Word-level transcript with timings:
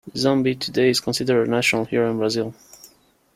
Zumbi 0.15 0.55
today 0.59 0.89
is 0.89 0.99
considered 0.99 1.47
a 1.47 1.51
national 1.51 1.85
hero 1.85 2.09
in 2.09 2.17
Brazil. 2.17 2.55